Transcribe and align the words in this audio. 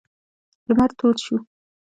لمر 0.67 0.89
تود 0.97 1.17
شو. 1.23 1.35